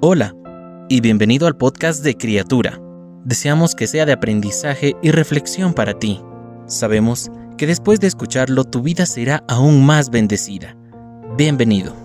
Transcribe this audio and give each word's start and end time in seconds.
Hola 0.00 0.32
y 0.88 1.00
bienvenido 1.00 1.48
al 1.48 1.56
podcast 1.56 2.04
de 2.04 2.16
Criatura. 2.16 2.80
Deseamos 3.24 3.74
que 3.74 3.88
sea 3.88 4.06
de 4.06 4.12
aprendizaje 4.12 4.94
y 5.02 5.10
reflexión 5.10 5.74
para 5.74 5.98
ti. 5.98 6.20
Sabemos 6.66 7.32
que 7.56 7.66
después 7.66 7.98
de 7.98 8.06
escucharlo 8.06 8.62
tu 8.62 8.80
vida 8.80 9.06
será 9.06 9.42
aún 9.48 9.84
más 9.84 10.10
bendecida. 10.10 10.76
Bienvenido. 11.36 11.96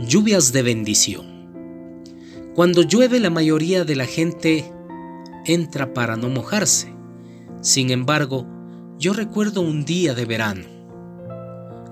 Lluvias 0.00 0.52
de 0.52 0.62
bendición. 0.62 1.52
Cuando 2.56 2.82
llueve 2.82 3.20
la 3.20 3.30
mayoría 3.30 3.84
de 3.84 3.94
la 3.94 4.06
gente 4.06 4.72
entra 5.46 5.94
para 5.94 6.16
no 6.16 6.28
mojarse. 6.28 6.92
Sin 7.60 7.90
embargo, 7.90 8.44
yo 8.98 9.12
recuerdo 9.12 9.60
un 9.60 9.84
día 9.84 10.14
de 10.14 10.24
verano, 10.24 10.64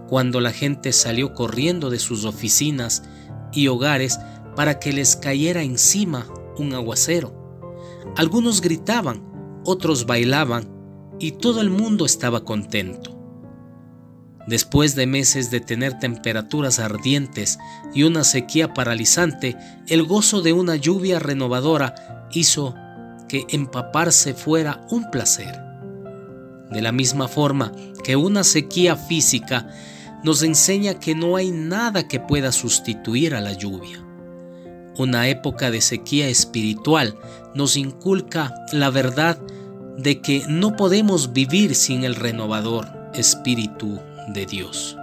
cuando 0.09 0.41
la 0.41 0.51
gente 0.51 0.93
salió 0.93 1.33
corriendo 1.33 1.91
de 1.91 2.01
sus 2.01 2.25
oficinas 2.25 3.05
y 3.57 3.69
hogares 3.69 4.21
para 4.55 4.79
que 4.79 4.93
les 4.93 5.17
cayera 5.17 5.63
encima 5.63 6.27
un 6.59 6.73
aguacero. 6.75 7.35
Algunos 8.17 8.61
gritaban, 8.61 9.23
otros 9.65 10.07
bailaban 10.07 10.69
y 11.19 11.33
todo 11.33 11.61
el 11.61 11.71
mundo 11.71 12.07
estaba 12.07 12.45
contento. 12.45 13.17
Después 14.47 14.95
de 14.95 15.07
meses 15.07 15.51
de 15.51 15.61
tener 15.61 15.99
temperaturas 15.99 16.79
ardientes 16.79 17.59
y 17.93 18.05
una 18.05 18.23
sequía 18.23 18.75
paralizante, 18.75 19.57
el 19.89 20.05
gozo 20.05 20.41
de 20.41 20.53
una 20.53 20.77
lluvia 20.77 21.19
renovadora 21.19 22.29
hizo 22.33 22.75
que 23.29 23.45
empaparse 23.49 24.35
fuera 24.35 24.87
un 24.91 25.11
placer. 25.11 25.61
De 26.71 26.81
la 26.81 26.93
misma 26.93 27.27
forma 27.27 27.73
que 28.05 28.15
una 28.15 28.45
sequía 28.45 28.95
física 28.95 29.69
nos 30.23 30.43
enseña 30.43 30.99
que 30.99 31.15
no 31.15 31.37
hay 31.37 31.51
nada 31.51 32.09
que 32.09 32.21
pueda 32.21 32.53
sustituir 32.53 33.35
a 33.35 33.41
la 33.41 33.53
lluvia. 33.53 34.05
Una 34.99 35.29
época 35.29 35.71
de 35.71 35.81
sequía 35.81 36.29
espiritual 36.29 37.17
nos 37.55 37.77
inculca 37.77 38.55
la 38.73 38.91
verdad 38.91 39.39
de 39.99 40.21
que 40.21 40.45
no 40.49 40.77
podemos 40.77 41.33
vivir 41.33 41.75
sin 41.75 42.05
el 42.05 42.15
renovador 42.15 42.89
Espíritu 43.15 44.01
de 44.29 44.47
Dios. 44.47 44.97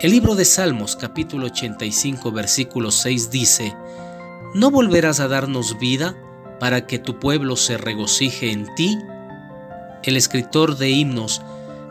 El 0.00 0.10
libro 0.10 0.34
de 0.34 0.44
Salmos 0.44 0.96
capítulo 0.96 1.46
85 1.46 2.32
versículo 2.32 2.90
6 2.90 3.30
dice, 3.30 3.74
¿No 4.54 4.70
volverás 4.70 5.20
a 5.20 5.28
darnos 5.28 5.78
vida 5.78 6.16
para 6.60 6.86
que 6.86 6.98
tu 6.98 7.18
pueblo 7.18 7.56
se 7.56 7.76
regocije 7.76 8.52
en 8.52 8.72
ti? 8.74 8.96
El 10.02 10.16
escritor 10.16 10.76
de 10.76 10.90
himnos 10.90 11.42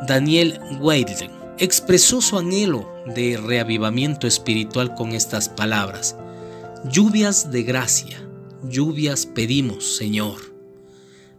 Daniel 0.08 0.60
Weidling 0.80 1.43
expresó 1.64 2.22
su 2.22 2.38
anhelo 2.38 2.90
de 3.16 3.38
reavivamiento 3.38 4.28
espiritual 4.28 4.96
con 4.96 5.14
estas 5.14 5.50
palabras. 5.50 6.18
Lluvias 6.92 7.52
de 7.52 7.64
gracia, 7.64 8.28
lluvias 8.70 9.26
pedimos, 9.26 9.96
Señor. 9.96 10.54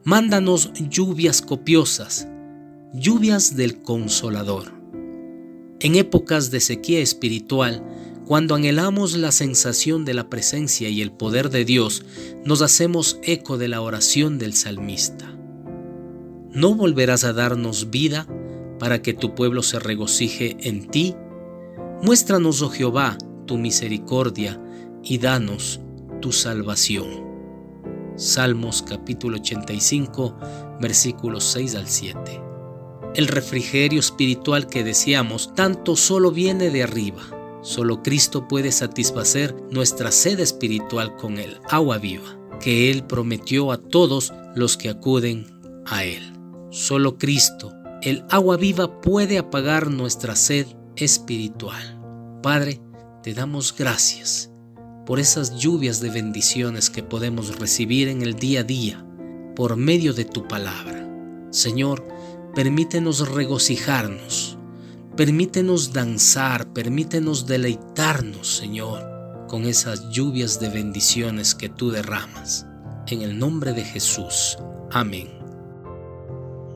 Mándanos 0.03 0.73
lluvias 0.75 1.43
copiosas, 1.43 2.27
lluvias 2.95 3.57
del 3.57 3.83
consolador. 3.83 4.73
En 5.81 5.95
épocas 5.97 6.51
de 6.51 6.61
sequía 6.61 7.01
espiritual, 7.01 7.85
cuando 8.25 8.55
anhelamos 8.55 9.17
la 9.19 9.33
sensación 9.33 10.07
de 10.07 10.15
la 10.15 10.31
presencia 10.31 10.89
y 10.89 11.03
el 11.03 11.13
poder 11.13 11.51
de 11.51 11.67
Dios, 11.67 12.05
nos 12.45 12.63
hacemos 12.63 13.19
eco 13.23 13.59
de 13.59 13.69
la 13.69 13.83
oración 13.83 14.39
del 14.39 14.55
salmista. 14.55 15.31
No 16.51 16.75
volverás 16.75 17.25
a 17.25 17.35
darnos 17.35 17.91
vida 17.91 18.27
para 18.79 19.03
que 19.03 19.15
tu 19.15 19.35
pueblo 19.35 19.63
se 19.63 19.79
regocije 19.79 20.57
en 20.61 20.89
ti. 20.89 21.15
Muéstranos, 22.03 22.63
oh 22.63 22.71
Jehová, 22.71 23.17
tu 23.47 23.59
misericordia 23.59 24.61
y 25.03 25.19
danos 25.19 25.81
tu 26.21 26.33
salvación. 26.33 27.25
Salmos 28.17 28.83
capítulo 28.83 29.39
85, 29.39 30.37
versículos 30.81 31.45
6 31.45 31.75
al 31.75 31.89
7. 31.89 32.41
El 33.15 33.29
refrigerio 33.29 34.01
espiritual 34.01 34.67
que 34.67 34.85
deseamos 34.85 35.55
tanto 35.55 35.97
solo 35.97 36.31
viene 36.31 36.71
de 36.71 36.83
arriba. 36.83 37.23
Solo 37.63 38.03
Cristo 38.03 38.47
puede 38.49 38.73
satisfacer 38.73 39.55
nuestra 39.71 40.11
sed 40.13 40.41
espiritual 40.41 41.17
con 41.17 41.39
el 41.39 41.59
agua 41.71 41.99
viva 41.99 42.39
que 42.61 42.91
Él 42.91 43.05
prometió 43.05 43.73
a 43.73 43.77
todos 43.77 44.33
los 44.55 44.77
que 44.77 44.89
acuden 44.89 45.47
a 45.87 46.05
Él. 46.05 46.33
Solo 46.71 47.19
Cristo 47.19 47.73
el 48.05 48.23
agua 48.29 48.59
viva 48.59 49.01
puede 49.01 49.39
apagar 49.39 49.91
nuestra 49.91 50.37
sed 50.37 50.67
espiritual. 50.95 51.99
Padre, 52.43 52.83
te 53.23 53.33
damos 53.33 53.75
gracias 53.75 54.53
por 55.07 55.19
esas 55.19 55.57
lluvias 55.57 56.01
de 56.03 56.11
bendiciones 56.11 56.91
que 56.91 57.03
podemos 57.03 57.59
recibir 57.59 58.09
en 58.09 58.21
el 58.21 58.35
día 58.35 58.61
a 58.61 58.63
día 58.63 59.07
por 59.57 59.77
medio 59.77 60.13
de 60.13 60.27
tu 60.27 60.47
palabra. 60.47 61.09
Señor, 61.51 62.07
permítenos 62.55 63.27
regocijarnos, 63.31 64.59
permítenos 65.17 65.95
danzar, 65.95 66.75
permítenos 66.75 67.47
deleitarnos, 67.47 68.55
Señor, 68.55 69.47
con 69.49 69.65
esas 69.65 70.11
lluvias 70.11 70.61
de 70.61 70.69
bendiciones 70.69 71.55
que 71.55 71.71
tú 71.71 71.91
derramas. 71.91 72.67
En 73.07 73.23
el 73.23 73.39
nombre 73.39 73.73
de 73.73 73.85
Jesús. 73.85 74.59
Amén. 74.91 75.44